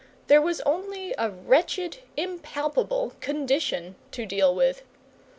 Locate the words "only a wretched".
0.61-1.99